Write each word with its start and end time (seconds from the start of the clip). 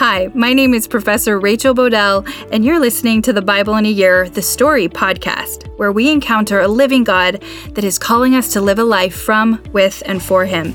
Hi, 0.00 0.28
my 0.34 0.52
name 0.52 0.74
is 0.74 0.88
Professor 0.88 1.38
Rachel 1.38 1.74
Bodell, 1.74 2.26
and 2.50 2.64
you're 2.64 2.80
listening 2.80 3.22
to 3.22 3.32
the 3.32 3.42
Bible 3.42 3.76
in 3.76 3.86
a 3.86 3.90
Year, 3.90 4.28
the 4.28 4.42
Story 4.42 4.88
podcast, 4.88 5.68
where 5.78 5.92
we 5.92 6.10
encounter 6.10 6.60
a 6.60 6.68
living 6.68 7.04
God 7.04 7.42
that 7.74 7.84
is 7.84 7.98
calling 7.98 8.34
us 8.34 8.52
to 8.54 8.60
live 8.60 8.78
a 8.78 8.84
life 8.84 9.14
from, 9.14 9.62
with, 9.72 10.02
and 10.06 10.22
for 10.22 10.46
Him. 10.46 10.74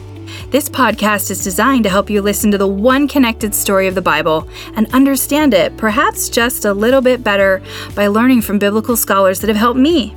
This 0.51 0.69
podcast 0.69 1.31
is 1.31 1.43
designed 1.43 1.83
to 1.83 1.89
help 1.89 2.09
you 2.09 2.21
listen 2.21 2.49
to 2.51 2.57
the 2.57 2.67
one 2.67 3.07
connected 3.07 3.53
story 3.53 3.87
of 3.87 3.95
the 3.95 4.01
Bible 4.01 4.47
and 4.75 4.93
understand 4.93 5.53
it, 5.53 5.75
perhaps 5.75 6.29
just 6.29 6.65
a 6.65 6.73
little 6.73 7.01
bit 7.01 7.23
better, 7.23 7.61
by 7.93 8.07
learning 8.07 8.41
from 8.41 8.57
biblical 8.57 8.95
scholars 8.95 9.39
that 9.41 9.47
have 9.47 9.57
helped 9.57 9.79
me. 9.79 10.15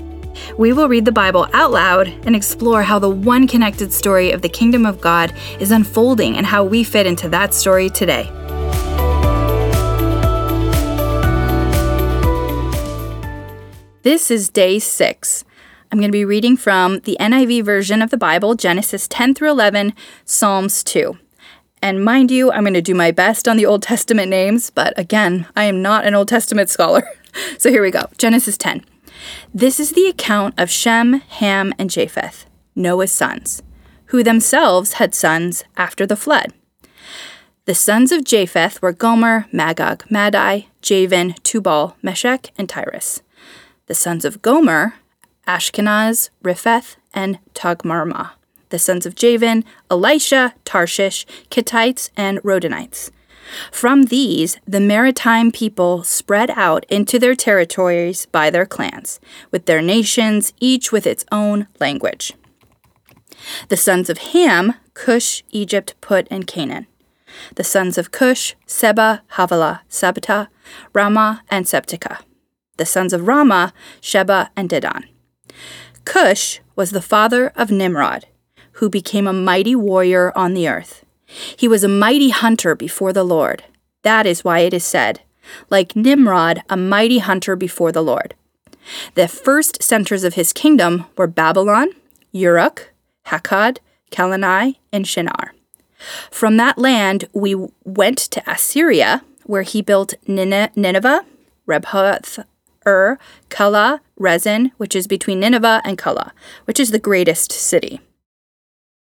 We 0.56 0.72
will 0.72 0.88
read 0.88 1.04
the 1.04 1.12
Bible 1.12 1.48
out 1.52 1.70
loud 1.70 2.08
and 2.26 2.34
explore 2.34 2.82
how 2.82 2.98
the 2.98 3.10
one 3.10 3.46
connected 3.46 3.92
story 3.92 4.30
of 4.30 4.42
the 4.42 4.48
kingdom 4.48 4.86
of 4.86 5.00
God 5.00 5.32
is 5.60 5.70
unfolding 5.70 6.36
and 6.36 6.46
how 6.46 6.64
we 6.64 6.84
fit 6.84 7.06
into 7.06 7.28
that 7.28 7.54
story 7.54 7.90
today. 7.90 8.30
This 14.02 14.30
is 14.30 14.48
day 14.48 14.78
six. 14.78 15.44
I'm 15.90 15.98
going 15.98 16.08
to 16.08 16.12
be 16.12 16.24
reading 16.24 16.56
from 16.56 17.00
the 17.00 17.16
NIV 17.20 17.64
version 17.64 18.02
of 18.02 18.10
the 18.10 18.16
Bible, 18.16 18.54
Genesis 18.54 19.08
10 19.08 19.34
through 19.34 19.50
11, 19.50 19.94
Psalms 20.24 20.84
2. 20.84 21.18
And 21.82 22.04
mind 22.04 22.30
you, 22.30 22.50
I'm 22.50 22.62
going 22.62 22.74
to 22.74 22.82
do 22.82 22.94
my 22.94 23.10
best 23.10 23.46
on 23.48 23.56
the 23.56 23.66
Old 23.66 23.82
Testament 23.82 24.28
names, 24.28 24.70
but 24.70 24.98
again, 24.98 25.46
I 25.56 25.64
am 25.64 25.80
not 25.80 26.04
an 26.04 26.14
Old 26.14 26.28
Testament 26.28 26.68
scholar. 26.70 27.02
so 27.58 27.70
here 27.70 27.82
we 27.82 27.90
go 27.90 28.06
Genesis 28.18 28.58
10. 28.58 28.84
This 29.54 29.80
is 29.80 29.92
the 29.92 30.06
account 30.06 30.54
of 30.58 30.68
Shem, 30.68 31.20
Ham, 31.20 31.72
and 31.78 31.88
Japheth, 31.88 32.44
Noah's 32.76 33.10
sons, 33.10 33.62
who 34.06 34.22
themselves 34.22 34.94
had 34.94 35.14
sons 35.14 35.64
after 35.74 36.04
the 36.04 36.16
flood. 36.16 36.52
The 37.64 37.74
sons 37.74 38.12
of 38.12 38.24
Japheth 38.24 38.82
were 38.82 38.92
Gomer, 38.92 39.46
Magog, 39.50 40.04
Madai, 40.10 40.68
Javan, 40.82 41.34
Tubal, 41.42 41.96
Meshech, 42.02 42.50
and 42.58 42.68
Tiras. 42.68 43.22
The 43.86 43.94
sons 43.94 44.26
of 44.26 44.42
Gomer, 44.42 44.94
Ashkenaz, 45.46 46.28
Ripheth, 46.42 46.96
and 47.14 47.38
Togarmah. 47.54 48.32
The 48.68 48.78
sons 48.78 49.06
of 49.06 49.14
Javan, 49.14 49.64
Elisha, 49.90 50.54
Tarshish, 50.66 51.24
Kittites, 51.50 52.10
and 52.18 52.38
Rodanites. 52.42 53.10
From 53.72 54.04
these, 54.04 54.58
the 54.66 54.80
maritime 54.80 55.50
people 55.50 56.02
spread 56.02 56.50
out 56.50 56.84
into 56.88 57.18
their 57.18 57.34
territories 57.34 58.26
by 58.26 58.50
their 58.50 58.66
clans, 58.66 59.20
with 59.50 59.66
their 59.66 59.82
nations, 59.82 60.52
each 60.60 60.92
with 60.92 61.06
its 61.06 61.24
own 61.32 61.66
language. 61.80 62.34
The 63.68 63.76
sons 63.76 64.10
of 64.10 64.18
Ham, 64.18 64.74
Cush, 64.94 65.42
Egypt, 65.50 65.94
Put, 66.00 66.26
and 66.30 66.46
Canaan. 66.46 66.86
The 67.54 67.64
sons 67.64 67.98
of 67.98 68.10
Cush, 68.10 68.54
Seba, 68.66 69.22
Havilah, 69.36 69.80
Sabta, 69.88 70.48
Raamah, 70.92 71.40
and 71.50 71.66
Sabteka 71.66 72.18
the 72.78 72.86
sons 72.86 73.12
of 73.12 73.22
Raamah, 73.22 73.72
Sheba, 74.00 74.50
and 74.56 74.70
Dedan. 74.70 75.04
Cush 76.04 76.60
was 76.74 76.90
the 76.90 77.02
father 77.02 77.52
of 77.54 77.70
Nimrod, 77.70 78.26
who 78.74 78.88
became 78.88 79.26
a 79.26 79.32
mighty 79.32 79.74
warrior 79.74 80.32
on 80.36 80.54
the 80.54 80.68
earth. 80.68 81.04
He 81.28 81.68
was 81.68 81.84
a 81.84 81.88
mighty 81.88 82.30
hunter 82.30 82.74
before 82.74 83.12
the 83.12 83.24
Lord. 83.24 83.64
That 84.02 84.26
is 84.26 84.44
why 84.44 84.60
it 84.60 84.72
is 84.72 84.84
said, 84.84 85.20
like 85.70 85.94
Nimrod, 85.94 86.62
a 86.68 86.76
mighty 86.76 87.18
hunter 87.18 87.54
before 87.54 87.92
the 87.92 88.02
Lord. 88.02 88.34
The 89.14 89.28
first 89.28 89.82
centers 89.82 90.24
of 90.24 90.34
his 90.34 90.52
kingdom 90.52 91.04
were 91.16 91.26
Babylon, 91.26 91.88
Uruk, 92.32 92.92
Akkad, 93.26 93.78
Kalneh, 94.10 94.76
and 94.92 95.06
Shinar. 95.06 95.52
From 96.30 96.56
that 96.56 96.78
land, 96.78 97.28
we 97.32 97.54
went 97.84 98.18
to 98.18 98.50
Assyria, 98.50 99.22
where 99.44 99.62
he 99.62 99.82
built 99.82 100.14
Nineveh, 100.26 101.24
Rebhoth 101.66 102.44
Ur, 102.86 103.18
Calah, 103.50 104.00
Resen, 104.18 104.70
which 104.78 104.96
is 104.96 105.06
between 105.06 105.40
Nineveh 105.40 105.82
and 105.84 105.98
Calah, 105.98 106.32
which 106.64 106.80
is 106.80 106.90
the 106.90 106.98
greatest 106.98 107.52
city. 107.52 108.00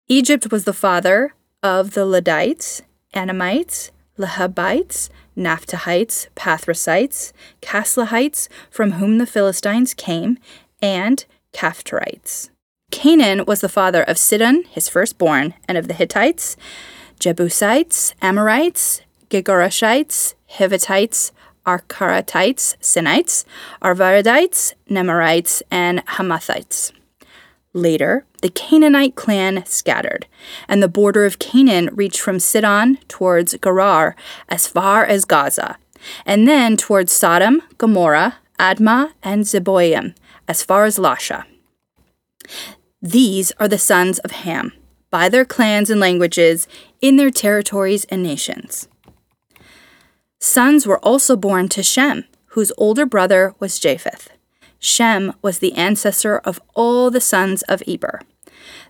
Egypt 0.10 0.52
was 0.52 0.66
the 0.66 0.74
father 0.74 1.34
of 1.68 1.92
the 1.96 2.06
Ladites, 2.06 2.82
Anamites, 3.14 3.92
Lehabites, 4.18 5.10
Naphtahites, 5.36 6.28
Pathrusites, 6.34 7.34
Caslahites, 7.62 8.48
from 8.72 8.92
whom 8.92 9.18
the 9.18 9.26
Philistines 9.26 9.94
came, 9.94 10.38
and 10.82 11.26
Caphtorites. 11.52 12.50
Canaan 12.90 13.44
was 13.46 13.60
the 13.60 13.68
father 13.68 14.02
of 14.04 14.18
Sidon, 14.18 14.64
his 14.70 14.88
firstborn, 14.88 15.56
and 15.68 15.78
of 15.78 15.90
the 15.90 15.94
Hittites, 15.94 16.56
Jebusites, 17.20 18.16
Amorites, 18.22 19.02
Girgashites, 19.30 20.36
Hivitites, 20.52 21.32
Arkaratites, 21.66 22.78
Sinites, 22.80 23.44
Arvadites, 23.82 24.74
Nemarites, 24.90 25.62
and 25.70 26.06
Hamathites. 26.06 26.94
Later, 27.78 28.26
the 28.42 28.50
Canaanite 28.50 29.14
clan 29.14 29.64
scattered, 29.68 30.26
and 30.68 30.82
the 30.82 30.88
border 30.88 31.26
of 31.26 31.38
Canaan 31.38 31.92
reached 31.94 32.20
from 32.20 32.40
Sidon 32.40 32.98
towards 33.08 33.56
Gerar 33.64 34.16
as 34.50 34.66
far 34.66 35.06
as 35.06 35.26
Gaza, 35.26 35.78
and 36.26 36.48
then 36.48 36.76
towards 36.76 37.14
Sodom, 37.14 37.62
Gomorrah, 37.78 38.38
Admah, 38.60 39.12
and 39.22 39.44
Zeboim 39.44 40.16
as 40.48 40.64
far 40.64 40.86
as 40.86 40.98
Lasha. 40.98 41.46
These 43.00 43.52
are 43.60 43.68
the 43.68 43.78
sons 43.78 44.18
of 44.20 44.32
Ham, 44.32 44.74
by 45.12 45.30
their 45.30 45.46
clans 45.46 45.92
and 45.92 46.00
languages, 46.00 46.68
in 47.00 47.18
their 47.18 47.30
territories 47.30 48.06
and 48.06 48.24
nations. 48.24 48.88
Sons 50.40 50.88
were 50.88 51.00
also 51.06 51.36
born 51.36 51.70
to 51.70 51.84
Shem, 51.84 52.26
whose 52.48 52.72
older 52.76 53.06
brother 53.06 53.54
was 53.60 53.78
Japheth. 53.78 54.30
Shem 54.80 55.34
was 55.42 55.60
the 55.60 55.74
ancestor 55.74 56.38
of 56.40 56.60
all 56.76 57.10
the 57.10 57.22
sons 57.22 57.64
of 57.64 57.82
Eber. 57.88 58.22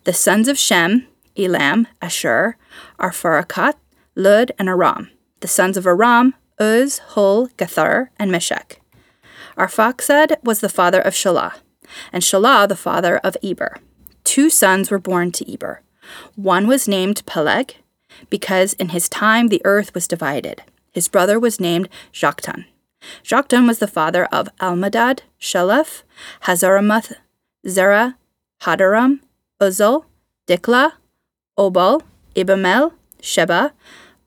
The 0.03 0.13
sons 0.13 0.47
of 0.47 0.57
Shem, 0.57 1.07
Elam, 1.37 1.87
Ashur, 2.01 2.57
Arphaxad, 2.99 3.73
Lud, 4.15 4.51
and 4.57 4.67
Aram. 4.67 5.11
The 5.39 5.47
sons 5.47 5.77
of 5.77 5.85
Aram, 5.85 6.33
Uz, 6.59 6.99
Hul, 6.99 7.47
Gether, 7.57 8.09
and 8.17 8.31
Meshech. 8.31 8.81
Arphaxad 9.57 10.43
was 10.43 10.59
the 10.59 10.69
father 10.69 11.01
of 11.01 11.13
Shelah, 11.13 11.53
and 12.11 12.23
Shelah 12.23 12.67
the 12.67 12.75
father 12.75 13.17
of 13.17 13.37
Eber. 13.43 13.77
Two 14.23 14.49
sons 14.49 14.91
were 14.91 14.99
born 14.99 15.31
to 15.31 15.51
Eber. 15.51 15.81
One 16.35 16.67
was 16.67 16.87
named 16.87 17.25
Peleg, 17.25 17.75
because 18.29 18.73
in 18.73 18.89
his 18.89 19.09
time 19.09 19.47
the 19.47 19.61
earth 19.63 19.93
was 19.93 20.07
divided. 20.07 20.63
His 20.91 21.07
brother 21.07 21.39
was 21.39 21.59
named 21.59 21.89
Joktan. 22.11 22.65
Joktan 23.23 23.67
was 23.67 23.79
the 23.79 23.87
father 23.87 24.25
of 24.25 24.49
Almadad, 24.59 25.21
Sheleph, 25.39 26.03
Hazaramath, 26.43 27.13
Zerah, 27.67 28.17
Hadaram, 28.61 29.19
Uzal, 29.61 30.05
Diklah, 30.47 30.93
Obal, 31.57 32.01
Ibamel, 32.35 32.93
Sheba, 33.21 33.73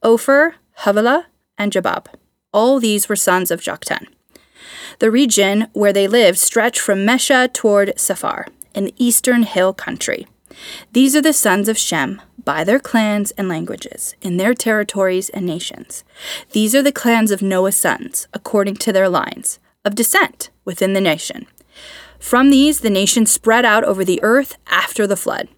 Ophir, 0.02 0.54
Havilah, 0.80 1.26
and 1.58 1.72
Jobab. 1.72 2.06
All 2.52 2.80
these 2.80 3.08
were 3.08 3.16
sons 3.16 3.50
of 3.50 3.60
Joktan. 3.60 4.06
The 4.98 5.10
region 5.10 5.68
where 5.72 5.92
they 5.92 6.08
lived 6.08 6.38
stretched 6.38 6.80
from 6.80 7.06
Mesha 7.06 7.52
toward 7.52 7.98
Safar, 7.98 8.46
in 8.74 8.86
the 8.86 8.94
eastern 8.98 9.44
hill 9.44 9.72
country. 9.72 10.26
These 10.92 11.14
are 11.16 11.22
the 11.22 11.32
sons 11.32 11.68
of 11.68 11.78
Shem, 11.78 12.20
by 12.44 12.64
their 12.64 12.80
clans 12.80 13.30
and 13.32 13.48
languages, 13.48 14.14
in 14.20 14.36
their 14.36 14.54
territories 14.54 15.28
and 15.28 15.46
nations. 15.46 16.04
These 16.52 16.74
are 16.74 16.82
the 16.82 16.92
clans 16.92 17.30
of 17.30 17.42
Noah's 17.42 17.76
sons, 17.76 18.28
according 18.32 18.76
to 18.76 18.92
their 18.92 19.08
lines 19.08 19.58
of 19.84 19.94
descent 19.94 20.50
within 20.64 20.92
the 20.92 21.00
nation. 21.00 21.46
From 22.18 22.50
these, 22.50 22.80
the 22.80 22.90
nation 22.90 23.26
spread 23.26 23.64
out 23.64 23.84
over 23.84 24.04
the 24.04 24.22
earth 24.22 24.56
after 24.66 25.06
the 25.06 25.16
flood. 25.16 25.48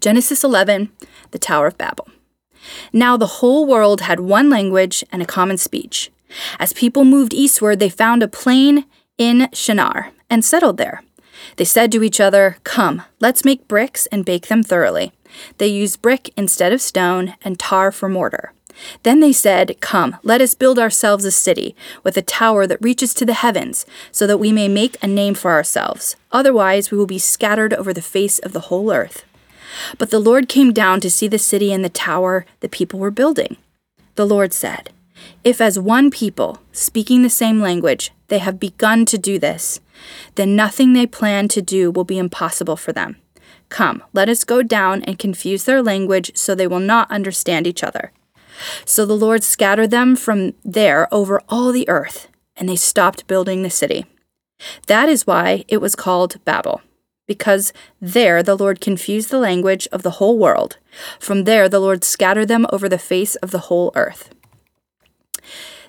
Genesis 0.00 0.44
11, 0.44 0.90
the 1.32 1.38
Tower 1.38 1.66
of 1.66 1.78
Babel. 1.78 2.08
Now 2.92 3.16
the 3.16 3.26
whole 3.26 3.66
world 3.66 4.00
had 4.00 4.20
one 4.20 4.48
language 4.50 5.04
and 5.12 5.22
a 5.22 5.26
common 5.26 5.58
speech. 5.58 6.10
As 6.58 6.72
people 6.72 7.04
moved 7.04 7.34
eastward, 7.34 7.78
they 7.78 7.88
found 7.88 8.22
a 8.22 8.28
plain 8.28 8.86
in 9.18 9.48
Shinar 9.52 10.12
and 10.28 10.44
settled 10.44 10.76
there. 10.76 11.02
They 11.56 11.64
said 11.64 11.92
to 11.92 12.02
each 12.02 12.20
other, 12.20 12.58
Come, 12.64 13.02
let's 13.20 13.44
make 13.44 13.68
bricks 13.68 14.06
and 14.06 14.24
bake 14.24 14.48
them 14.48 14.62
thoroughly. 14.62 15.12
They 15.58 15.68
used 15.68 16.02
brick 16.02 16.32
instead 16.36 16.72
of 16.72 16.80
stone 16.80 17.34
and 17.42 17.58
tar 17.58 17.92
for 17.92 18.08
mortar. 18.08 18.52
Then 19.02 19.20
they 19.20 19.32
said, 19.32 19.80
Come, 19.80 20.16
let 20.22 20.40
us 20.40 20.54
build 20.54 20.78
ourselves 20.78 21.24
a 21.24 21.30
city 21.30 21.74
with 22.02 22.16
a 22.16 22.22
tower 22.22 22.66
that 22.66 22.82
reaches 22.82 23.14
to 23.14 23.24
the 23.24 23.32
heavens, 23.32 23.86
so 24.12 24.26
that 24.26 24.38
we 24.38 24.52
may 24.52 24.68
make 24.68 24.96
a 25.02 25.06
name 25.06 25.34
for 25.34 25.50
ourselves. 25.50 26.16
Otherwise, 26.32 26.90
we 26.90 26.98
will 26.98 27.06
be 27.06 27.18
scattered 27.18 27.72
over 27.72 27.92
the 27.92 28.02
face 28.02 28.38
of 28.38 28.52
the 28.52 28.68
whole 28.68 28.92
earth. 28.92 29.24
But 29.98 30.10
the 30.10 30.18
Lord 30.20 30.48
came 30.48 30.72
down 30.72 31.00
to 31.00 31.10
see 31.10 31.28
the 31.28 31.38
city 31.38 31.72
and 31.72 31.84
the 31.84 31.88
tower 31.88 32.46
the 32.60 32.68
people 32.68 32.98
were 32.98 33.10
building. 33.10 33.56
The 34.14 34.26
Lord 34.26 34.52
said, 34.52 34.90
If 35.44 35.60
as 35.60 35.78
one 35.78 36.10
people, 36.10 36.60
speaking 36.72 37.22
the 37.22 37.30
same 37.30 37.60
language, 37.60 38.12
they 38.28 38.38
have 38.38 38.58
begun 38.60 39.04
to 39.06 39.18
do 39.18 39.38
this, 39.38 39.80
then 40.34 40.56
nothing 40.56 40.92
they 40.92 41.06
plan 41.06 41.48
to 41.48 41.62
do 41.62 41.90
will 41.90 42.04
be 42.04 42.18
impossible 42.18 42.76
for 42.76 42.92
them. 42.92 43.16
Come, 43.68 44.02
let 44.12 44.28
us 44.28 44.44
go 44.44 44.62
down 44.62 45.02
and 45.02 45.18
confuse 45.18 45.64
their 45.64 45.82
language 45.82 46.32
so 46.34 46.54
they 46.54 46.66
will 46.66 46.80
not 46.80 47.10
understand 47.10 47.66
each 47.66 47.82
other. 47.82 48.12
So 48.84 49.04
the 49.04 49.16
Lord 49.16 49.44
scattered 49.44 49.90
them 49.90 50.16
from 50.16 50.54
there 50.64 51.12
over 51.12 51.42
all 51.48 51.72
the 51.72 51.88
earth, 51.88 52.28
and 52.56 52.68
they 52.68 52.76
stopped 52.76 53.26
building 53.26 53.62
the 53.62 53.70
city. 53.70 54.06
That 54.86 55.08
is 55.08 55.26
why 55.26 55.64
it 55.68 55.78
was 55.78 55.94
called 55.94 56.42
Babel, 56.44 56.80
because 57.26 57.72
there 58.00 58.42
the 58.42 58.56
Lord 58.56 58.80
confused 58.80 59.30
the 59.30 59.38
language 59.38 59.86
of 59.92 60.02
the 60.02 60.12
whole 60.12 60.38
world. 60.38 60.78
From 61.18 61.44
there 61.44 61.68
the 61.68 61.80
Lord 61.80 62.04
scattered 62.04 62.48
them 62.48 62.66
over 62.70 62.88
the 62.88 62.98
face 62.98 63.34
of 63.36 63.50
the 63.50 63.66
whole 63.68 63.92
earth. 63.94 64.30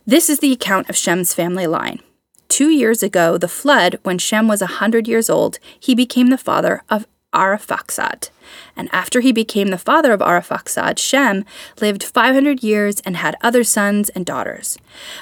This 0.06 0.30
is 0.30 0.40
the 0.40 0.52
account 0.52 0.90
of 0.90 0.96
Shem's 0.96 1.34
family 1.34 1.68
line. 1.68 2.00
Two 2.48 2.70
years 2.70 3.04
ago, 3.04 3.38
the 3.38 3.48
flood, 3.48 4.00
when 4.04 4.18
Shem 4.18 4.48
was 4.48 4.62
a 4.62 4.78
hundred 4.82 5.08
years 5.08 5.30
old, 5.30 5.60
he 5.80 5.94
became 5.94 6.28
the 6.28 6.38
father 6.38 6.84
of 6.90 7.06
Arphaxad. 7.34 8.30
And 8.76 8.90
after 8.94 9.20
he 9.20 9.32
became 9.32 9.68
the 9.68 9.78
father 9.78 10.14
of 10.14 10.22
Arphaxad, 10.22 10.98
Shem 10.98 11.44
lived 11.82 12.04
500 12.04 12.64
years 12.64 13.02
and 13.02 13.18
had 13.18 13.36
other 13.42 13.64
sons 13.64 14.10
and 14.10 14.26
daughters. 14.26 14.78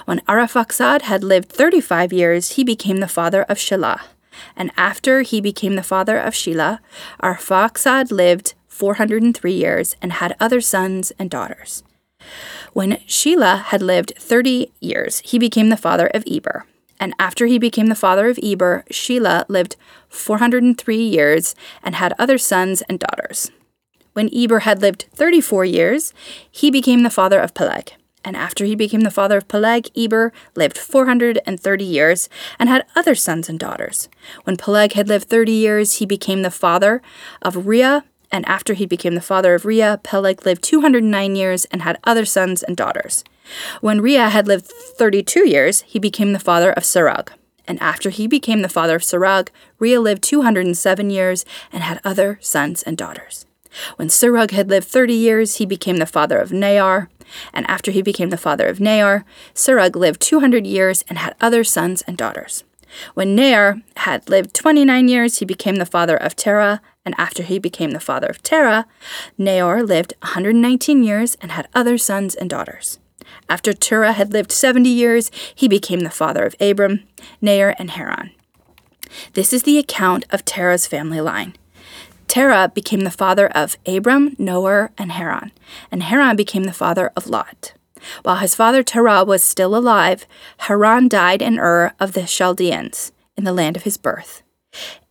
When 0.06 0.20
Arphaxad 0.22 1.02
had 1.04 1.24
lived 1.24 1.50
35 1.50 2.14
years, 2.14 2.52
he 2.52 2.64
became 2.64 2.98
the 2.98 3.08
father 3.08 3.44
of 3.44 3.58
Shelah. 3.58 4.02
And 4.56 4.72
after 4.78 5.22
he 5.22 5.42
became 5.42 5.76
the 5.76 5.84
father 5.84 6.18
of 6.18 6.34
Shelah, 6.34 6.80
Arphaxad 7.24 8.12
lived 8.12 8.54
403 8.68 9.54
years 9.54 9.96
and 10.02 10.14
had 10.14 10.36
other 10.40 10.62
sons 10.62 11.12
and 11.18 11.30
daughters. 11.30 11.84
When 12.74 12.98
Shelah 13.08 13.64
had 13.64 13.82
lived 13.82 14.14
30 14.18 14.72
years, 14.80 15.20
he 15.20 15.40
became 15.40 15.70
the 15.70 15.78
father 15.78 16.08
of 16.08 16.24
Eber. 16.28 16.66
And 17.00 17.14
after 17.20 17.46
he 17.46 17.58
became 17.58 17.88
the 17.88 17.96
father 17.96 18.28
of 18.28 18.40
Eber, 18.42 18.86
Shelah 18.92 19.46
lived 19.50 19.76
403 20.10 20.98
years 20.98 21.56
and 21.84 21.96
had 21.96 22.14
other 22.18 22.38
sons 22.38 22.82
and 22.84 23.00
daughters. 23.00 23.52
When 24.14 24.34
Eber 24.34 24.60
had 24.60 24.82
lived 24.82 25.08
34 25.14 25.66
years, 25.66 26.14
he 26.50 26.72
became 26.72 27.04
the 27.04 27.10
father 27.10 27.40
of 27.40 27.54
Peleg. 27.54 27.94
And 28.24 28.36
after 28.36 28.66
he 28.66 28.76
became 28.76 29.02
the 29.02 29.12
father 29.12 29.38
of 29.38 29.48
Peleg, 29.48 29.90
Eber 29.96 30.34
lived 30.56 30.78
430 30.78 31.84
years 31.84 32.28
and 32.58 32.68
had 32.68 32.86
other 32.96 33.14
sons 33.14 33.50
and 33.50 33.60
daughters. 33.60 34.10
When 34.46 34.58
Peleg 34.58 34.94
had 34.94 35.08
lived 35.08 35.30
30 35.30 35.52
years, 35.52 35.98
he 35.98 36.06
became 36.06 36.42
the 36.42 36.50
father 36.50 37.04
of 37.42 37.56
Reu. 37.56 38.04
And 38.32 38.46
after 38.48 38.74
he 38.74 38.86
became 38.86 39.16
the 39.16 39.22
father 39.22 39.54
of 39.54 39.64
Reu, 39.64 40.02
Peleg 40.04 40.46
lived 40.46 40.64
209 40.64 41.36
years 41.36 41.66
and 41.66 41.82
had 41.82 42.00
other 42.04 42.26
sons 42.26 42.64
and 42.64 42.76
daughters. 42.76 43.24
When 43.82 44.02
Reu 44.02 44.30
had 44.30 44.48
lived 44.48 44.72
32 44.98 45.48
years, 45.48 45.82
he 45.82 46.00
became 46.00 46.34
the 46.34 46.40
father 46.40 46.72
of 46.72 46.84
Serug. 46.84 47.30
And 47.68 47.80
after 47.82 48.10
he 48.10 48.28
became 48.28 48.62
the 48.62 48.70
father 48.70 48.98
of 48.98 49.02
Serug, 49.02 49.50
Reu 49.80 50.02
lived 50.02 50.24
207 50.24 51.10
years 51.10 51.46
and 51.72 51.84
had 51.84 52.00
other 52.04 52.38
sons 52.42 52.84
and 52.84 52.98
daughters. 52.98 53.46
When 53.98 54.08
Serug 54.08 54.52
had 54.52 54.70
lived 54.70 54.88
30 54.88 55.14
years, 55.14 55.58
he 55.58 55.66
became 55.66 55.98
the 55.98 56.06
father 56.06 56.38
of 56.38 56.52
Nahor. 56.52 57.10
And 57.54 57.70
after 57.70 57.92
he 57.92 58.02
became 58.02 58.30
the 58.30 58.38
father 58.38 58.68
of 58.68 58.80
Nahor, 58.80 59.26
Serug 59.54 59.96
lived 59.96 60.22
200 60.22 60.66
years 60.66 61.04
and 61.10 61.18
had 61.18 61.36
other 61.42 61.64
sons 61.64 62.04
and 62.04 62.18
daughters. 62.18 62.64
When 63.14 63.36
Nahor 63.36 63.82
had 63.98 64.30
lived 64.30 64.54
29 64.54 65.08
years, 65.08 65.40
he 65.40 65.46
became 65.46 65.76
the 65.76 65.86
father 65.86 66.16
of 66.16 66.36
Terah. 66.36 66.82
And 67.06 67.14
after 67.18 67.44
he 67.44 67.60
became 67.60 67.92
the 67.92 68.00
father 68.00 68.28
of 68.28 68.42
Terah, 68.42 68.88
Nahor 69.38 69.84
lived 69.84 70.14
119 70.22 71.04
years 71.04 71.38
and 71.40 71.52
had 71.52 71.68
other 71.74 71.98
sons 71.98 72.34
and 72.34 72.50
daughters. 72.50 73.00
After 73.48 73.74
Terah 73.74 74.14
had 74.14 74.34
lived 74.34 74.52
70 74.52 74.90
years, 74.90 75.30
he 75.54 75.68
became 75.68 76.02
the 76.02 76.10
father 76.10 76.46
of 76.46 76.56
Abram, 76.60 77.04
Nahor, 77.42 77.76
and 77.78 77.92
Haran. 77.92 78.32
This 79.34 79.54
is 79.54 79.64
the 79.64 79.78
account 79.78 80.26
of 80.32 80.46
Terah's 80.46 80.88
family 80.88 81.22
line. 81.22 81.54
Terah 82.28 82.72
became 82.74 83.02
the 83.02 83.12
father 83.12 83.48
of 83.48 83.78
Abram, 83.86 84.36
Nahor, 84.40 84.92
and 84.98 85.12
Haran, 85.12 85.52
and 85.92 86.04
Haran 86.04 86.36
became 86.36 86.64
the 86.64 86.74
father 86.74 87.12
of 87.16 87.28
Lot. 87.28 87.74
While 88.24 88.38
his 88.38 88.56
father 88.56 88.84
Terah 88.84 89.24
was 89.24 89.44
still 89.44 89.76
alive, 89.76 90.26
Haran 90.60 91.08
died 91.08 91.42
in 91.42 91.60
Ur 91.60 91.94
of 92.00 92.14
the 92.14 92.24
Chaldeans, 92.24 93.12
in 93.38 93.44
the 93.44 93.54
land 93.54 93.78
of 93.78 93.84
his 93.84 93.98
birth. 93.98 94.42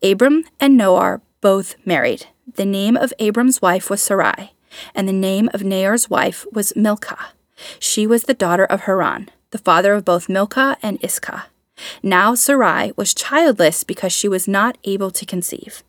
Abram 0.03 0.45
and 0.61 0.77
Nahor 0.77 1.23
both 1.45 1.77
married. 1.85 2.25
The 2.55 2.65
name 2.65 2.97
of 2.97 3.13
Abram's 3.19 3.61
wife 3.61 3.91
was 3.91 4.01
Sarai, 4.01 4.55
and 4.95 5.07
the 5.07 5.13
name 5.13 5.51
of 5.53 5.63
Nahor's 5.63 6.09
wife 6.09 6.47
was 6.51 6.75
Milcah. 6.75 7.33
She 7.79 8.07
was 8.07 8.23
the 8.23 8.33
daughter 8.33 8.65
of 8.65 8.85
Haran, 8.85 9.29
the 9.51 9.59
father 9.59 9.93
of 9.93 10.07
both 10.07 10.31
Milcah 10.31 10.79
and 10.83 10.99
Iscah. 11.05 11.49
Now 12.03 12.35
Sarai 12.35 12.93
was 12.97 13.13
childless 13.13 13.85
because 13.85 14.11
she 14.11 14.27
was 14.27 14.49
not 14.49 14.79
able 14.85 15.11
to 15.11 15.27
conceive. 15.27 15.83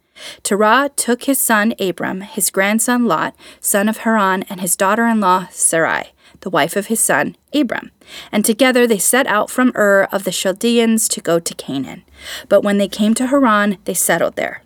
Terah 0.44 0.92
took 0.98 1.24
his 1.24 1.40
son 1.40 1.74
Abram, 1.80 2.20
his 2.20 2.50
grandson 2.50 3.06
Lot, 3.06 3.34
son 3.62 3.88
of 3.88 4.00
Haran, 4.00 4.44
and 4.50 4.60
his 4.60 4.76
daughter 4.76 5.06
in 5.06 5.22
law 5.22 5.48
Sarai, 5.52 6.12
the 6.42 6.50
wife 6.50 6.76
of 6.76 6.88
his 6.88 7.00
son 7.00 7.38
Abram, 7.54 7.92
and 8.30 8.44
together 8.44 8.86
they 8.86 9.00
set 9.00 9.26
out 9.28 9.50
from 9.50 9.72
Ur 9.74 10.10
of 10.12 10.26
the 10.26 10.32
Chaldeans 10.32 11.08
to 11.08 11.22
go 11.22 11.40
to 11.40 11.54
Canaan. 11.54 12.04
But 12.50 12.62
when 12.62 12.78
they 12.78 12.90
came 12.90 13.14
to 13.14 13.28
Haran, 13.28 13.78
they 13.86 13.94
settled 13.94 14.36
there. 14.36 14.62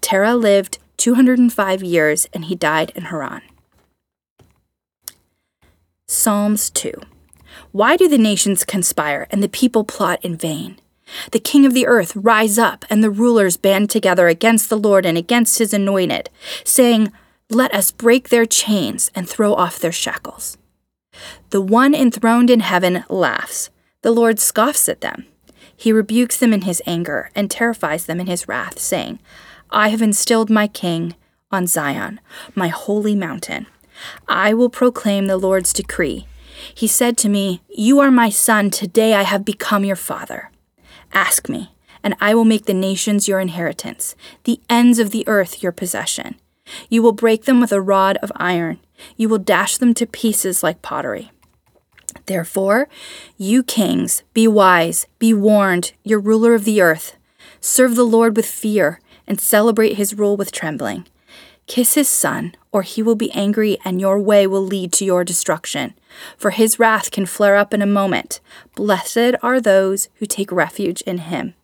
Terah 0.00 0.34
lived 0.34 0.78
205 0.96 1.82
years, 1.82 2.26
and 2.32 2.46
he 2.46 2.54
died 2.54 2.92
in 2.94 3.04
Haran. 3.04 3.42
Psalms 6.06 6.70
2 6.70 6.92
Why 7.72 7.96
do 7.96 8.08
the 8.08 8.18
nations 8.18 8.64
conspire 8.64 9.26
and 9.30 9.42
the 9.42 9.48
people 9.48 9.84
plot 9.84 10.18
in 10.22 10.36
vain? 10.36 10.78
The 11.32 11.40
king 11.40 11.66
of 11.66 11.74
the 11.74 11.86
earth 11.86 12.14
rise 12.14 12.58
up, 12.58 12.84
and 12.90 13.02
the 13.02 13.10
rulers 13.10 13.56
band 13.56 13.90
together 13.90 14.28
against 14.28 14.68
the 14.68 14.78
Lord 14.78 15.06
and 15.06 15.18
against 15.18 15.58
his 15.58 15.72
anointed, 15.72 16.30
saying, 16.64 17.12
Let 17.48 17.74
us 17.74 17.90
break 17.90 18.28
their 18.28 18.46
chains 18.46 19.10
and 19.14 19.28
throw 19.28 19.54
off 19.54 19.78
their 19.78 19.92
shackles. 19.92 20.56
The 21.50 21.60
one 21.60 21.94
enthroned 21.94 22.50
in 22.50 22.60
heaven 22.60 23.04
laughs. 23.08 23.70
The 24.02 24.12
Lord 24.12 24.38
scoffs 24.38 24.88
at 24.88 25.00
them. 25.00 25.26
He 25.76 25.92
rebukes 25.92 26.36
them 26.36 26.52
in 26.52 26.62
his 26.62 26.82
anger 26.86 27.30
and 27.34 27.50
terrifies 27.50 28.06
them 28.06 28.20
in 28.20 28.26
his 28.26 28.46
wrath, 28.46 28.78
saying, 28.78 29.18
I 29.72 29.88
have 29.88 30.02
instilled 30.02 30.50
my 30.50 30.66
king 30.66 31.14
on 31.52 31.66
Zion, 31.66 32.20
my 32.54 32.68
holy 32.68 33.14
mountain. 33.14 33.66
I 34.28 34.52
will 34.52 34.70
proclaim 34.70 35.26
the 35.26 35.36
Lord's 35.36 35.72
decree. 35.72 36.26
He 36.74 36.86
said 36.86 37.16
to 37.18 37.28
me, 37.28 37.62
You 37.68 38.00
are 38.00 38.10
my 38.10 38.30
son, 38.30 38.70
today 38.70 39.14
I 39.14 39.22
have 39.22 39.44
become 39.44 39.84
your 39.84 39.96
father. 39.96 40.50
Ask 41.12 41.48
me, 41.48 41.72
and 42.02 42.16
I 42.20 42.34
will 42.34 42.44
make 42.44 42.66
the 42.66 42.74
nations 42.74 43.28
your 43.28 43.40
inheritance, 43.40 44.16
the 44.44 44.60
ends 44.68 44.98
of 44.98 45.10
the 45.10 45.26
earth 45.28 45.62
your 45.62 45.72
possession. 45.72 46.36
You 46.88 47.02
will 47.02 47.12
break 47.12 47.44
them 47.44 47.60
with 47.60 47.72
a 47.72 47.80
rod 47.80 48.16
of 48.18 48.32
iron, 48.36 48.80
you 49.16 49.28
will 49.28 49.38
dash 49.38 49.78
them 49.78 49.94
to 49.94 50.06
pieces 50.06 50.62
like 50.62 50.82
pottery. 50.82 51.30
Therefore, 52.26 52.88
you 53.36 53.62
kings, 53.62 54.24
be 54.34 54.48
wise, 54.48 55.06
be 55.18 55.32
warned, 55.32 55.92
your 56.02 56.18
ruler 56.18 56.54
of 56.54 56.64
the 56.64 56.80
earth. 56.80 57.16
Serve 57.60 57.94
the 57.94 58.04
Lord 58.04 58.36
with 58.36 58.46
fear, 58.46 59.00
and 59.30 59.40
celebrate 59.40 59.94
his 59.94 60.12
rule 60.12 60.36
with 60.36 60.50
trembling. 60.50 61.06
Kiss 61.68 61.94
his 61.94 62.08
son, 62.08 62.56
or 62.72 62.82
he 62.82 63.00
will 63.00 63.14
be 63.14 63.30
angry, 63.30 63.78
and 63.84 64.00
your 64.00 64.18
way 64.18 64.44
will 64.44 64.60
lead 64.60 64.92
to 64.94 65.04
your 65.04 65.22
destruction. 65.22 65.94
For 66.36 66.50
his 66.50 66.80
wrath 66.80 67.12
can 67.12 67.26
flare 67.26 67.54
up 67.54 67.72
in 67.72 67.80
a 67.80 67.86
moment. 67.86 68.40
Blessed 68.74 69.36
are 69.40 69.60
those 69.60 70.08
who 70.16 70.26
take 70.26 70.50
refuge 70.50 71.00
in 71.02 71.18
him. 71.18 71.54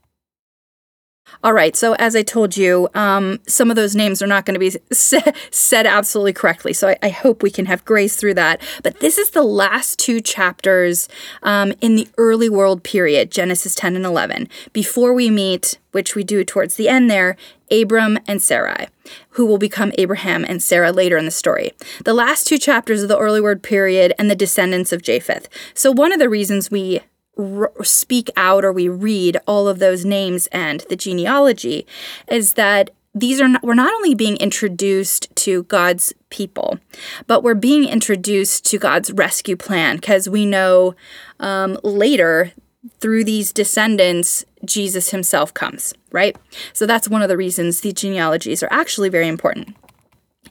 All 1.42 1.52
right, 1.52 1.76
so 1.76 1.94
as 1.94 2.16
I 2.16 2.22
told 2.22 2.56
you, 2.56 2.88
um, 2.94 3.40
some 3.46 3.70
of 3.70 3.76
those 3.76 3.94
names 3.94 4.22
are 4.22 4.26
not 4.26 4.46
going 4.46 4.54
to 4.54 4.58
be 4.58 4.76
said 5.50 5.86
absolutely 5.86 6.32
correctly. 6.32 6.72
So 6.72 6.88
I, 6.88 6.96
I, 7.02 7.08
hope 7.10 7.42
we 7.42 7.50
can 7.50 7.66
have 7.66 7.84
grace 7.84 8.16
through 8.16 8.34
that. 8.34 8.60
But 8.82 9.00
this 9.00 9.18
is 9.18 9.30
the 9.30 9.42
last 9.42 9.98
two 9.98 10.20
chapters 10.20 11.08
um, 11.42 11.72
in 11.80 11.94
the 11.96 12.08
early 12.16 12.48
world 12.48 12.82
period, 12.82 13.30
Genesis 13.30 13.74
10 13.74 13.96
and 13.96 14.04
11, 14.04 14.48
before 14.72 15.12
we 15.12 15.30
meet, 15.30 15.78
which 15.92 16.14
we 16.14 16.24
do 16.24 16.44
towards 16.44 16.76
the 16.76 16.88
end 16.88 17.10
there, 17.10 17.36
Abram 17.70 18.18
and 18.26 18.40
Sarai, 18.40 18.88
who 19.30 19.46
will 19.46 19.58
become 19.58 19.92
Abraham 19.98 20.44
and 20.44 20.62
Sarah 20.62 20.92
later 20.92 21.16
in 21.16 21.24
the 21.24 21.30
story. 21.30 21.72
The 22.04 22.14
last 22.14 22.46
two 22.46 22.58
chapters 22.58 23.02
of 23.02 23.08
the 23.08 23.18
early 23.18 23.40
world 23.40 23.62
period 23.62 24.14
and 24.18 24.30
the 24.30 24.36
descendants 24.36 24.92
of 24.92 25.02
Japheth. 25.02 25.48
So 25.74 25.92
one 25.92 26.12
of 26.12 26.18
the 26.18 26.28
reasons 26.28 26.70
we 26.70 27.00
r- 27.38 27.72
speak 27.82 28.30
out 28.36 28.64
or 28.64 28.72
we 28.72 28.88
read 28.88 29.38
all 29.46 29.68
of 29.68 29.78
those 29.78 30.04
names 30.04 30.46
and 30.48 30.80
the 30.88 30.96
genealogy 30.96 31.86
is 32.28 32.54
that 32.54 32.90
these 33.14 33.40
are 33.40 33.48
not, 33.48 33.62
we're 33.62 33.74
not 33.74 33.94
only 33.94 34.14
being 34.14 34.36
introduced 34.36 35.34
to 35.36 35.62
God's 35.64 36.12
people, 36.28 36.78
but 37.26 37.42
we're 37.42 37.54
being 37.54 37.84
introduced 37.84 38.66
to 38.66 38.78
God's 38.78 39.10
rescue 39.10 39.56
plan 39.56 39.96
because 39.96 40.28
we 40.28 40.44
know 40.44 40.94
um, 41.40 41.78
later 41.82 42.52
through 43.00 43.24
these 43.24 43.52
descendants, 43.52 44.44
Jesus 44.64 45.10
himself 45.10 45.54
comes, 45.54 45.94
right? 46.12 46.36
So 46.74 46.86
that's 46.86 47.08
one 47.08 47.22
of 47.22 47.28
the 47.28 47.36
reasons 47.36 47.80
the 47.80 47.92
genealogies 47.92 48.62
are 48.62 48.68
actually 48.70 49.08
very 49.08 49.28
important. 49.28 49.74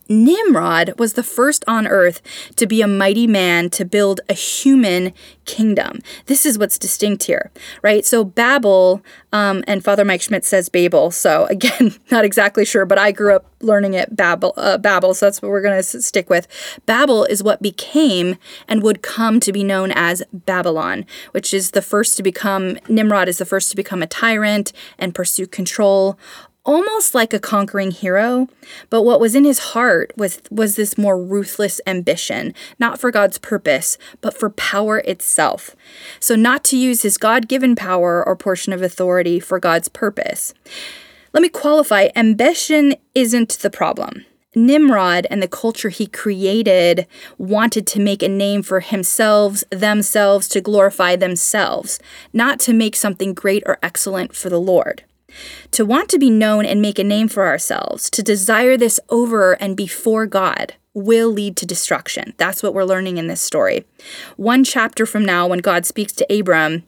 Nimrod 0.07 0.93
was 0.97 1.13
the 1.13 1.24
first 1.24 1.63
on 1.67 1.88
earth 1.88 2.21
to 2.55 2.67
be 2.67 2.81
a 2.81 2.88
mighty 2.88 3.27
man 3.27 3.69
to 3.71 3.85
build 3.85 4.21
a 4.29 4.33
human 4.33 5.13
kingdom. 5.45 6.00
This 6.25 6.45
is 6.45 6.57
what's 6.57 6.77
distinct 6.77 7.24
here, 7.24 7.51
right? 7.81 8.05
So 8.05 8.24
Babel, 8.24 9.01
um, 9.31 9.63
and 9.67 9.83
Father 9.83 10.05
Mike 10.05 10.21
Schmitz 10.21 10.47
says 10.47 10.69
Babel. 10.69 11.12
So 11.12 11.45
again, 11.50 11.95
not 12.12 12.25
exactly 12.25 12.65
sure, 12.65 12.85
but 12.85 12.97
I 12.97 13.12
grew 13.12 13.35
up 13.35 13.51
learning 13.62 13.93
it 13.93 14.15
Babel, 14.15 14.53
uh, 14.57 14.77
Babel. 14.77 15.13
So 15.13 15.25
that's 15.25 15.41
what 15.41 15.50
we're 15.50 15.62
going 15.62 15.81
to 15.81 16.01
stick 16.01 16.29
with. 16.29 16.47
Babel 16.85 17.25
is 17.25 17.41
what 17.41 17.62
became 17.62 18.38
and 18.67 18.83
would 18.83 19.01
come 19.01 19.39
to 19.39 19.51
be 19.51 19.63
known 19.63 19.91
as 19.91 20.24
Babylon, 20.31 21.05
which 21.31 21.53
is 21.53 21.71
the 21.71 21.81
first 21.81 22.17
to 22.17 22.24
become, 22.24 22.77
Nimrod 22.88 23.27
is 23.27 23.38
the 23.38 23.45
first 23.45 23.69
to 23.71 23.75
become 23.75 24.03
a 24.03 24.07
tyrant 24.07 24.71
and 24.97 25.15
pursue 25.15 25.47
control 25.47 26.17
almost 26.65 27.13
like 27.13 27.34
a 27.34 27.39
conquering 27.39 27.91
hero, 27.91 28.48
but 28.89 29.03
what 29.03 29.19
was 29.19 29.36
in 29.36 29.45
his 29.45 29.60
heart 29.60 30.12
was 30.17 30.41
was 30.50 30.75
this 30.75 30.98
more 30.98 31.22
ruthless 31.22 31.79
ambition, 31.88 32.53
not 32.79 33.00
for 33.00 33.12
God's 33.12 33.38
purpose, 33.38 33.98
but 34.22 34.38
for 34.38 34.50
power 34.50 35.00
itself. 35.00 35.75
So 36.19 36.36
not 36.36 36.63
to 36.65 36.77
use 36.77 37.03
his 37.03 37.17
God-given 37.17 37.75
power 37.75 38.25
or 38.25 38.36
portion 38.36 38.74
of 38.74 38.81
authority 38.81 39.39
for 39.39 39.60
God's 39.60 39.88
purpose. 39.88 40.53
Let 41.34 41.41
me 41.41 41.50
qualify, 41.50 42.10
ambition 42.15 42.95
isn't 43.13 43.60
the 43.60 43.69
problem. 43.69 44.25
Nimrod 44.55 45.27
and 45.29 45.43
the 45.43 45.50
culture 45.50 45.89
he 45.89 46.07
created 46.07 47.07
wanted 47.38 47.86
to 47.88 48.00
make 48.00 48.24
a 48.24 48.29
name 48.29 48.63
for 48.63 48.79
himself, 48.79 49.65
themselves, 49.69 50.48
to 50.48 50.62
glorify 50.62 51.17
themselves, 51.17 52.00
not 52.31 52.60
to 52.62 52.72
make 52.72 52.95
something 52.95 53.34
great 53.34 53.63
or 53.65 53.77
excellent 53.84 54.34
for 54.34 54.50
the 54.50 54.60
Lord. 54.60 55.03
To 55.71 55.85
want 55.85 56.09
to 56.09 56.19
be 56.19 56.29
known 56.29 56.65
and 56.65 56.81
make 56.81 56.99
a 56.99 57.03
name 57.03 57.27
for 57.27 57.45
ourselves, 57.45 58.09
to 58.11 58.23
desire 58.23 58.77
this 58.77 58.99
over 59.09 59.53
and 59.53 59.75
before 59.75 60.25
God, 60.25 60.73
will 60.93 61.29
lead 61.29 61.57
to 61.57 61.65
destruction. 61.65 62.33
That's 62.37 62.63
what 62.63 62.73
we're 62.73 62.85
learning 62.85 63.17
in 63.17 63.27
this 63.27 63.41
story. 63.41 63.85
One 64.37 64.63
chapter 64.63 65.05
from 65.05 65.25
now, 65.25 65.47
when 65.47 65.59
God 65.59 65.85
speaks 65.85 66.13
to 66.13 66.33
Abram, 66.33 66.83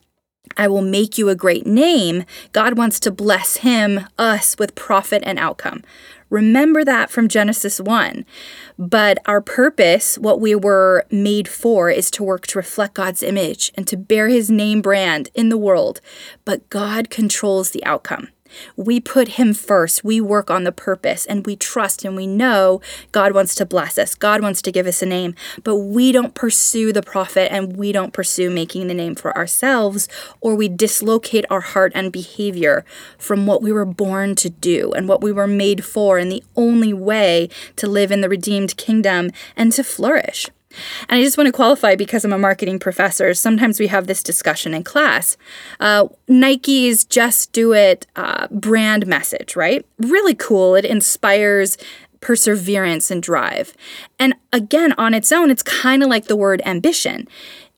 I 0.55 0.67
will 0.67 0.81
make 0.81 1.17
you 1.17 1.27
a 1.27 1.35
great 1.35 1.67
name. 1.67 2.23
God 2.53 2.77
wants 2.77 2.99
to 3.01 3.11
bless 3.11 3.57
him, 3.57 4.07
us, 4.17 4.57
with 4.57 4.75
profit 4.75 5.23
and 5.25 5.37
outcome. 5.37 5.83
Remember 6.29 6.83
that 6.83 7.09
from 7.09 7.27
Genesis 7.27 7.79
1. 7.79 8.25
But 8.77 9.17
our 9.25 9.41
purpose, 9.41 10.17
what 10.17 10.39
we 10.41 10.55
were 10.55 11.05
made 11.09 11.47
for, 11.47 11.89
is 11.89 12.11
to 12.11 12.23
work 12.23 12.47
to 12.47 12.59
reflect 12.59 12.95
God's 12.95 13.23
image 13.23 13.71
and 13.75 13.87
to 13.87 13.97
bear 13.97 14.27
his 14.27 14.49
name 14.49 14.81
brand 14.81 15.29
in 15.33 15.49
the 15.49 15.57
world. 15.57 16.01
But 16.43 16.69
God 16.69 17.09
controls 17.09 17.71
the 17.71 17.83
outcome. 17.85 18.29
We 18.75 18.99
put 18.99 19.29
Him 19.29 19.53
first. 19.53 20.03
We 20.03 20.21
work 20.21 20.49
on 20.49 20.63
the 20.63 20.71
purpose 20.71 21.25
and 21.25 21.45
we 21.45 21.55
trust 21.55 22.05
and 22.05 22.15
we 22.15 22.27
know 22.27 22.81
God 23.11 23.33
wants 23.33 23.55
to 23.55 23.65
bless 23.65 23.97
us. 23.97 24.15
God 24.15 24.41
wants 24.41 24.61
to 24.63 24.71
give 24.71 24.87
us 24.87 25.01
a 25.01 25.05
name, 25.05 25.35
but 25.63 25.77
we 25.77 26.11
don't 26.11 26.33
pursue 26.33 26.91
the 26.91 27.01
profit 27.01 27.51
and 27.51 27.77
we 27.77 27.91
don't 27.91 28.13
pursue 28.13 28.49
making 28.49 28.87
the 28.87 28.93
name 28.93 29.15
for 29.15 29.35
ourselves, 29.37 30.07
or 30.41 30.55
we 30.55 30.69
dislocate 30.69 31.45
our 31.49 31.61
heart 31.61 31.91
and 31.95 32.11
behavior 32.11 32.85
from 33.17 33.45
what 33.45 33.61
we 33.61 33.71
were 33.71 33.85
born 33.85 34.35
to 34.35 34.49
do 34.49 34.91
and 34.93 35.07
what 35.07 35.21
we 35.21 35.31
were 35.31 35.47
made 35.47 35.83
for, 35.83 36.17
and 36.17 36.31
the 36.31 36.43
only 36.55 36.93
way 36.93 37.49
to 37.75 37.87
live 37.87 38.11
in 38.11 38.21
the 38.21 38.29
redeemed 38.29 38.77
kingdom 38.77 39.31
and 39.55 39.71
to 39.71 39.83
flourish. 39.83 40.47
And 41.09 41.19
I 41.19 41.23
just 41.23 41.37
want 41.37 41.47
to 41.47 41.53
qualify 41.53 41.95
because 41.95 42.25
I'm 42.25 42.33
a 42.33 42.37
marketing 42.37 42.79
professor. 42.79 43.33
Sometimes 43.33 43.79
we 43.79 43.87
have 43.87 44.07
this 44.07 44.21
discussion 44.21 44.73
in 44.73 44.83
class. 44.83 45.37
Uh, 45.79 46.07
Nike's 46.27 47.05
Just 47.05 47.51
Do 47.53 47.73
It 47.73 48.05
uh, 48.15 48.47
brand 48.51 49.07
message, 49.07 49.55
right? 49.55 49.85
Really 49.97 50.35
cool. 50.35 50.75
It 50.75 50.85
inspires 50.85 51.77
perseverance 52.19 53.11
and 53.11 53.21
drive. 53.21 53.73
And 54.19 54.35
again, 54.51 54.93
on 54.97 55.13
its 55.13 55.31
own, 55.31 55.49
it's 55.51 55.63
kind 55.63 56.03
of 56.03 56.09
like 56.09 56.25
the 56.25 56.35
word 56.35 56.61
ambition. 56.65 57.27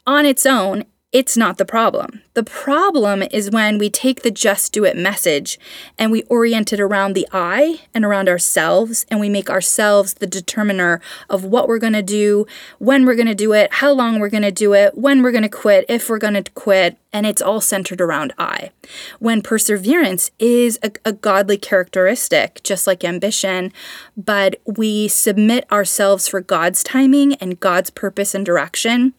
On 0.07 0.25
its 0.25 0.45
own, 0.45 0.85
it's 1.11 1.35
not 1.35 1.57
the 1.57 1.65
problem. 1.65 2.21
The 2.35 2.43
problem 2.43 3.23
is 3.23 3.49
when 3.49 3.79
we 3.79 3.89
take 3.89 4.21
the 4.21 4.29
just 4.29 4.71
do 4.71 4.85
it 4.85 4.95
message 4.95 5.57
and 5.97 6.11
we 6.11 6.21
orient 6.23 6.71
it 6.71 6.79
around 6.79 7.13
the 7.13 7.27
I 7.31 7.81
and 7.95 8.05
around 8.05 8.29
ourselves, 8.29 9.07
and 9.09 9.19
we 9.19 9.27
make 9.27 9.49
ourselves 9.49 10.15
the 10.15 10.27
determiner 10.27 11.01
of 11.27 11.43
what 11.43 11.67
we're 11.67 11.79
going 11.79 11.93
to 11.93 12.03
do, 12.03 12.45
when 12.77 13.05
we're 13.05 13.15
going 13.15 13.27
to 13.27 13.33
do 13.33 13.53
it, 13.53 13.73
how 13.73 13.91
long 13.91 14.19
we're 14.19 14.29
going 14.29 14.43
to 14.43 14.51
do 14.51 14.73
it, 14.73 14.95
when 14.97 15.23
we're 15.23 15.31
going 15.31 15.43
to 15.43 15.49
quit, 15.49 15.83
if 15.89 16.09
we're 16.09 16.19
going 16.19 16.35
to 16.35 16.51
quit, 16.51 16.97
and 17.11 17.25
it's 17.25 17.41
all 17.41 17.59
centered 17.59 18.01
around 18.01 18.31
I. 18.37 18.69
When 19.17 19.41
perseverance 19.41 20.29
is 20.37 20.77
a, 20.83 20.91
a 21.03 21.11
godly 21.11 21.57
characteristic, 21.57 22.61
just 22.63 22.85
like 22.85 23.03
ambition, 23.03 23.73
but 24.15 24.61
we 24.65 25.07
submit 25.07 25.69
ourselves 25.71 26.27
for 26.27 26.39
God's 26.39 26.83
timing 26.83 27.33
and 27.35 27.59
God's 27.59 27.89
purpose 27.89 28.35
and 28.35 28.45
direction 28.45 29.15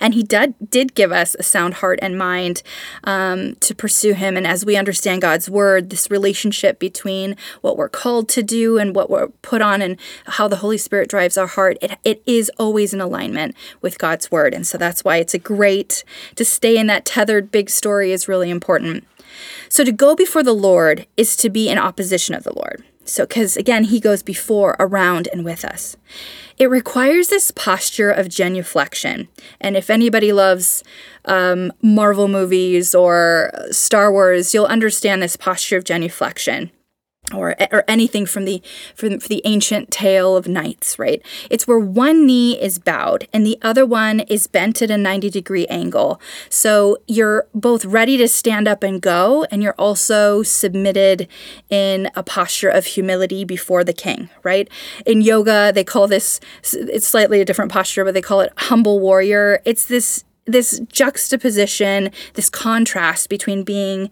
and 0.00 0.14
he 0.14 0.22
did, 0.22 0.54
did 0.70 0.94
give 0.94 1.12
us 1.12 1.34
a 1.38 1.42
sound 1.42 1.74
heart 1.74 1.98
and 2.02 2.18
mind 2.18 2.62
um, 3.04 3.54
to 3.56 3.74
pursue 3.74 4.14
him. 4.14 4.36
And 4.36 4.46
as 4.46 4.64
we 4.64 4.76
understand 4.76 5.22
God's 5.22 5.48
word, 5.48 5.90
this 5.90 6.10
relationship 6.10 6.78
between 6.78 7.36
what 7.60 7.76
we're 7.76 7.88
called 7.88 8.28
to 8.30 8.42
do 8.42 8.78
and 8.78 8.94
what 8.94 9.10
we're 9.10 9.28
put 9.28 9.62
on 9.62 9.82
and 9.82 9.98
how 10.26 10.48
the 10.48 10.56
Holy 10.56 10.78
Spirit 10.78 11.08
drives 11.08 11.36
our 11.36 11.46
heart, 11.46 11.78
it, 11.80 11.98
it 12.04 12.22
is 12.26 12.50
always 12.58 12.92
in 12.92 13.00
alignment 13.00 13.56
with 13.80 13.98
God's 13.98 14.30
word. 14.30 14.54
And 14.54 14.66
so 14.66 14.78
that's 14.78 15.04
why 15.04 15.16
it's 15.16 15.34
a 15.34 15.38
great 15.38 16.04
to 16.36 16.44
stay 16.44 16.76
in 16.76 16.86
that 16.88 17.04
tethered 17.04 17.50
big 17.50 17.70
story 17.70 18.12
is 18.12 18.28
really 18.28 18.50
important. 18.50 19.06
So 19.68 19.84
to 19.84 19.92
go 19.92 20.14
before 20.14 20.42
the 20.42 20.52
Lord 20.52 21.06
is 21.16 21.36
to 21.36 21.50
be 21.50 21.68
in 21.68 21.78
opposition 21.78 22.34
of 22.34 22.44
the 22.44 22.54
Lord. 22.54 22.84
So, 23.04 23.26
because 23.26 23.56
again, 23.56 23.84
he 23.84 24.00
goes 24.00 24.22
before, 24.22 24.76
around, 24.78 25.28
and 25.32 25.44
with 25.44 25.64
us. 25.64 25.96
It 26.58 26.70
requires 26.70 27.28
this 27.28 27.50
posture 27.50 28.10
of 28.10 28.28
genuflection. 28.28 29.28
And 29.60 29.76
if 29.76 29.90
anybody 29.90 30.32
loves 30.32 30.84
um, 31.24 31.72
Marvel 31.82 32.28
movies 32.28 32.94
or 32.94 33.52
Star 33.70 34.12
Wars, 34.12 34.54
you'll 34.54 34.66
understand 34.66 35.22
this 35.22 35.36
posture 35.36 35.78
of 35.78 35.84
genuflection 35.84 36.70
or 37.30 37.54
or 37.70 37.84
anything 37.86 38.26
from 38.26 38.44
the 38.44 38.60
from 38.96 39.18
the 39.18 39.40
ancient 39.44 39.90
tale 39.90 40.36
of 40.36 40.48
knights, 40.48 40.98
right? 40.98 41.22
It's 41.50 41.68
where 41.68 41.78
one 41.78 42.26
knee 42.26 42.60
is 42.60 42.78
bowed 42.78 43.28
and 43.32 43.46
the 43.46 43.58
other 43.62 43.86
one 43.86 44.20
is 44.20 44.48
bent 44.48 44.82
at 44.82 44.90
a 44.90 44.98
90 44.98 45.30
degree 45.30 45.66
angle. 45.66 46.20
So 46.48 46.98
you're 47.06 47.46
both 47.54 47.84
ready 47.84 48.16
to 48.16 48.26
stand 48.26 48.66
up 48.66 48.82
and 48.82 49.00
go 49.00 49.44
and 49.50 49.62
you're 49.62 49.76
also 49.78 50.42
submitted 50.42 51.28
in 51.70 52.10
a 52.16 52.24
posture 52.24 52.68
of 52.68 52.86
humility 52.86 53.44
before 53.44 53.84
the 53.84 53.92
king, 53.92 54.28
right? 54.42 54.68
In 55.06 55.20
yoga, 55.20 55.70
they 55.72 55.84
call 55.84 56.08
this 56.08 56.40
it's 56.72 57.06
slightly 57.06 57.40
a 57.40 57.44
different 57.44 57.70
posture, 57.70 58.04
but 58.04 58.14
they 58.14 58.22
call 58.22 58.40
it 58.40 58.52
humble 58.56 58.98
warrior. 58.98 59.62
It's 59.64 59.84
this 59.84 60.24
this 60.44 60.80
juxtaposition, 60.88 62.10
this 62.34 62.50
contrast 62.50 63.28
between 63.28 63.62
being 63.62 64.10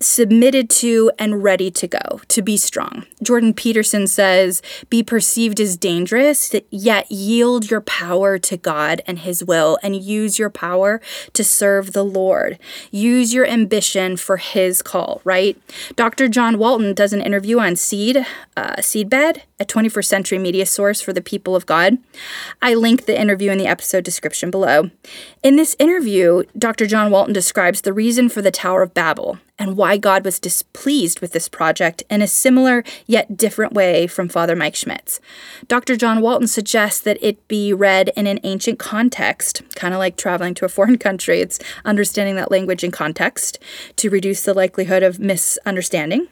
submitted 0.00 0.70
to 0.70 1.10
and 1.18 1.42
ready 1.42 1.70
to 1.70 1.86
go, 1.86 2.20
to 2.28 2.42
be 2.42 2.56
strong. 2.56 3.04
Jordan 3.22 3.52
Peterson 3.52 4.06
says, 4.06 4.62
Be 4.90 5.02
perceived 5.02 5.60
as 5.60 5.76
dangerous, 5.76 6.54
yet 6.70 7.10
yield 7.10 7.70
your 7.70 7.80
power 7.80 8.38
to 8.38 8.56
God 8.56 9.02
and 9.06 9.20
His 9.20 9.42
will 9.44 9.78
and 9.82 9.96
use 9.96 10.38
your 10.38 10.50
power 10.50 11.00
to 11.32 11.44
serve 11.44 11.92
the 11.92 12.04
Lord. 12.04 12.58
Use 12.90 13.34
your 13.34 13.46
ambition 13.46 14.16
for 14.16 14.36
His 14.36 14.82
call, 14.82 15.20
right? 15.24 15.60
Dr. 15.96 16.28
John 16.28 16.58
Walton 16.58 16.94
does 16.94 17.12
an 17.12 17.20
interview 17.20 17.58
on 17.58 17.76
seed, 17.76 18.24
uh, 18.56 18.76
seedbed, 18.76 19.42
a 19.60 19.64
21st 19.64 20.04
century 20.04 20.38
media 20.38 20.64
source 20.64 21.00
for 21.00 21.12
the 21.12 21.20
people 21.20 21.56
of 21.56 21.66
God. 21.66 21.98
I 22.62 22.74
link 22.74 23.06
the 23.06 23.20
interview 23.20 23.50
in 23.50 23.58
the 23.58 23.66
episode 23.66 24.04
description 24.04 24.50
below. 24.50 24.90
In 25.42 25.56
this 25.56 25.74
interview, 25.78 26.44
Dr. 26.56 26.86
John 26.86 27.10
Walton 27.10 27.32
describes 27.32 27.80
the 27.80 27.92
reason 27.92 28.28
for 28.28 28.40
the 28.40 28.50
Tower 28.50 28.82
of 28.82 28.94
Babel 28.94 29.38
and 29.58 29.76
why 29.76 29.96
God 29.96 30.24
was 30.24 30.38
displeased 30.38 31.20
with 31.20 31.32
this 31.32 31.48
project 31.48 32.04
in 32.08 32.22
a 32.22 32.28
similar 32.28 32.84
yet 33.06 33.36
different 33.36 33.72
way 33.72 34.06
from 34.06 34.28
Father 34.28 34.54
Mike 34.54 34.76
Schmitz. 34.76 35.20
Dr. 35.66 35.96
John 35.96 36.20
Walton 36.20 36.46
suggests 36.46 37.00
that 37.00 37.18
it 37.20 37.46
be 37.48 37.72
read 37.72 38.12
in 38.16 38.28
an 38.28 38.38
ancient 38.44 38.78
context, 38.78 39.62
kind 39.74 39.92
of 39.92 39.98
like 39.98 40.16
traveling 40.16 40.54
to 40.54 40.64
a 40.64 40.68
foreign 40.68 40.98
country. 40.98 41.40
It's 41.40 41.58
understanding 41.84 42.36
that 42.36 42.52
language 42.52 42.84
in 42.84 42.92
context 42.92 43.58
to 43.96 44.10
reduce 44.10 44.42
the 44.42 44.54
likelihood 44.54 45.02
of 45.02 45.18
misunderstanding 45.18 46.28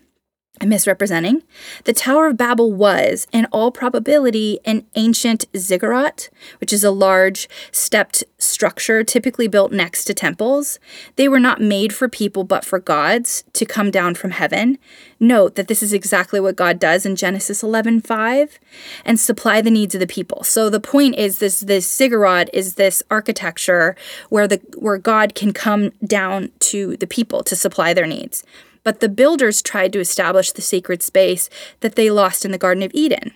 misrepresenting. 0.64 1.42
The 1.84 1.92
Tower 1.92 2.28
of 2.28 2.36
Babel 2.36 2.72
was, 2.72 3.26
in 3.32 3.46
all 3.46 3.70
probability, 3.70 4.58
an 4.64 4.86
ancient 4.94 5.44
ziggurat, 5.56 6.28
which 6.60 6.72
is 6.72 6.84
a 6.84 6.90
large 6.90 7.48
stepped 7.70 8.24
structure 8.38 9.02
typically 9.02 9.48
built 9.48 9.72
next 9.72 10.04
to 10.04 10.14
temples. 10.14 10.78
They 11.16 11.28
were 11.28 11.40
not 11.40 11.60
made 11.60 11.94
for 11.94 12.08
people 12.08 12.44
but 12.44 12.64
for 12.64 12.78
gods 12.78 13.44
to 13.54 13.64
come 13.64 13.90
down 13.90 14.14
from 14.14 14.30
heaven. 14.30 14.78
Note 15.18 15.54
that 15.54 15.68
this 15.68 15.82
is 15.82 15.92
exactly 15.92 16.40
what 16.40 16.56
God 16.56 16.78
does 16.78 17.06
in 17.06 17.16
Genesis 17.16 17.62
11:5 17.62 18.58
and 19.04 19.18
supply 19.18 19.60
the 19.60 19.70
needs 19.70 19.94
of 19.94 20.00
the 20.00 20.06
people. 20.06 20.42
So 20.44 20.68
the 20.68 20.80
point 20.80 21.16
is 21.16 21.38
this 21.38 21.60
this 21.60 21.90
ziggurat 21.90 22.50
is 22.52 22.74
this 22.74 23.02
architecture 23.10 23.96
where 24.28 24.46
the 24.46 24.60
where 24.76 24.98
God 24.98 25.34
can 25.34 25.52
come 25.52 25.92
down 26.04 26.50
to 26.60 26.96
the 26.98 27.06
people 27.06 27.42
to 27.44 27.56
supply 27.56 27.94
their 27.94 28.06
needs. 28.06 28.44
But 28.86 29.00
the 29.00 29.08
builders 29.08 29.62
tried 29.62 29.92
to 29.94 29.98
establish 29.98 30.52
the 30.52 30.62
sacred 30.62 31.02
space 31.02 31.50
that 31.80 31.96
they 31.96 32.08
lost 32.08 32.44
in 32.44 32.52
the 32.52 32.56
Garden 32.56 32.84
of 32.84 32.92
Eden. 32.94 33.32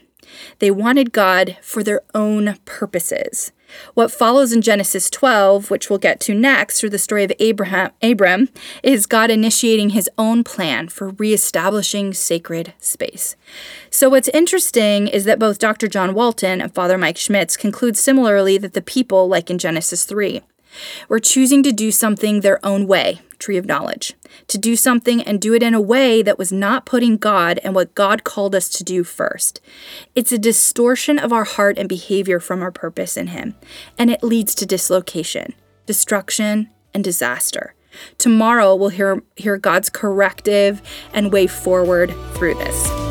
They 0.61 0.71
wanted 0.71 1.11
God 1.11 1.57
for 1.61 1.83
their 1.83 2.03
own 2.15 2.55
purposes. 2.65 3.51
What 3.95 4.13
follows 4.13 4.53
in 4.53 4.63
Genesis 4.63 5.11
12, 5.11 5.69
which 5.69 5.91
we'll 5.91 5.99
get 5.99 6.21
to 6.21 6.37
next 6.37 6.79
through 6.79 6.91
the 6.91 7.01
story 7.01 7.25
of 7.25 7.33
Abraham, 7.41 7.91
Abram, 8.01 8.49
is 8.85 9.07
God 9.07 9.29
initiating 9.29 9.91
his 9.91 10.09
own 10.17 10.45
plan 10.45 10.87
for 10.87 11.11
reestablishing 11.11 12.15
sacred 12.15 12.73
space. 12.79 13.35
So, 13.91 14.09
what's 14.09 14.29
interesting 14.29 15.09
is 15.09 15.25
that 15.25 15.41
both 15.41 15.59
Dr. 15.59 15.89
John 15.89 16.15
Walton 16.15 16.61
and 16.61 16.73
Father 16.73 16.97
Mike 16.97 17.17
Schmitz 17.17 17.57
conclude 17.57 17.97
similarly 17.97 18.57
that 18.59 18.75
the 18.75 18.83
people, 18.83 19.27
like 19.27 19.51
in 19.51 19.59
Genesis 19.59 20.05
3, 20.05 20.43
were 21.09 21.19
choosing 21.19 21.65
to 21.65 21.73
do 21.73 21.91
something 21.91 22.41
their 22.41 22.65
own 22.65 22.87
way, 22.87 23.21
tree 23.41 23.57
of 23.57 23.67
knowledge, 23.67 24.15
to 24.47 24.59
do 24.59 24.77
something 24.77 25.21
and 25.23 25.41
do 25.41 25.55
it 25.55 25.63
in 25.63 25.75
a 25.75 25.81
way 25.81 26.23
that 26.23 26.39
was 26.39 26.53
not 26.53 26.87
putting 26.87 27.17
God 27.17 27.59
and 27.65 27.75
what 27.75 27.95
God 27.95 28.23
called 28.23 28.55
us 28.55 28.69
to 28.69 28.85
do 28.85 29.03
first. 29.03 29.61
It's 30.15 30.31
a 30.31 30.39
distortion 30.39 31.19
of 31.19 31.33
our 31.33 31.45
heart 31.45 31.79
and 31.79 31.89
behavior 31.89 32.39
from 32.39 32.63
our 32.63 32.71
purpose 32.71 33.17
in 33.17 33.29
Him, 33.29 33.55
and 33.99 34.11
it 34.11 34.23
leads 34.23 34.55
to 34.57 34.67
dislocation, 34.67 35.55
destruction, 35.87 36.71
and 36.95 37.03
disaster. 37.03 37.75
Tomorrow 38.19 38.77
we'll 38.77 38.91
hear, 38.91 39.23
hear 39.37 39.57
God's 39.57 39.91
corrective 39.91 40.81
and 41.13 41.33
way 41.33 41.47
forward 41.47 42.15
through 42.35 42.55
this. 42.55 43.10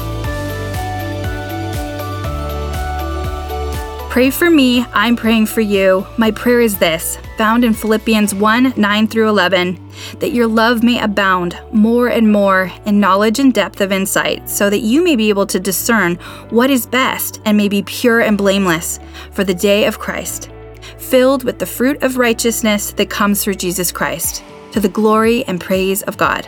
Pray 4.10 4.32
for 4.32 4.50
me, 4.50 4.84
I'm 4.92 5.16
praying 5.16 5.46
for 5.46 5.62
you. 5.62 6.04
My 6.18 6.32
prayer 6.32 6.62
is 6.62 6.80
this, 6.80 7.20
found 7.38 7.64
in 7.64 7.76
Philippians 7.76 8.34
1 8.34 8.74
9 8.76 9.08
through 9.08 9.30
11, 9.30 9.80
that 10.18 10.32
your 10.32 10.48
love 10.48 10.82
may 10.82 11.00
abound 11.00 11.60
more 11.72 12.08
and 12.08 12.32
more 12.32 12.72
in 12.88 13.00
knowledge 13.00 13.38
and 13.38 13.54
depth 13.54 13.82
of 13.82 13.92
insight, 13.92 14.50
so 14.50 14.68
that 14.68 14.80
you 14.80 15.04
may 15.04 15.16
be 15.16 15.30
able 15.30 15.46
to 15.46 15.60
discern 15.60 16.16
what 16.50 16.72
is 16.72 16.88
best 16.88 17.40
and 17.46 17.56
may 17.56 17.70
be 17.70 17.84
pure 17.84 18.22
and 18.22 18.36
blameless 18.36 19.00
for 19.32 19.44
the 19.44 19.54
day 19.54 19.86
of 19.86 20.00
Christ, 20.00 20.50
filled 20.98 21.44
with 21.44 21.60
the 21.60 21.68
fruit 21.68 22.02
of 22.02 22.18
righteousness 22.18 22.92
that 22.94 23.12
comes 23.12 23.44
through 23.44 23.56
Jesus 23.56 23.92
Christ, 23.92 24.44
to 24.72 24.80
the 24.80 24.90
glory 24.90 25.46
and 25.46 25.62
praise 25.62 26.02
of 26.02 26.18
God. 26.18 26.48